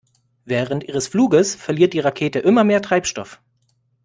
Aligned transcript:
Während 0.45 0.83
ihres 0.85 1.07
Fluges 1.07 1.53
verliert 1.53 1.93
die 1.93 1.99
Rakete 1.99 2.39
immer 2.39 2.63
mehr 2.63 2.81
Treibstoff. 2.81 3.39